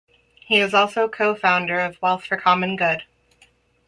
[0.47, 3.03] He is also co-founder of Wealth for Common Good.